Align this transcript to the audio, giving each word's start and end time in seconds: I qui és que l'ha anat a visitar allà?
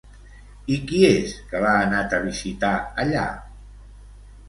I 0.75 0.77
qui 0.91 1.01
és 1.09 1.35
que 1.53 1.63
l'ha 1.65 1.75
anat 1.83 2.17
a 2.19 2.25
visitar 2.25 2.75
allà? 3.07 3.31